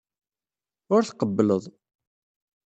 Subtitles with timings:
[0.93, 1.63] Ur tqebbleḍ.